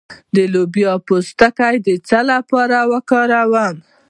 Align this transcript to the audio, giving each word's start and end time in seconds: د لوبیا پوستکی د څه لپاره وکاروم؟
د 0.35 0.37
لوبیا 0.53 0.93
پوستکی 1.07 1.75
د 1.85 1.89
څه 2.07 2.19
لپاره 2.31 2.77
وکاروم؟ 2.91 3.75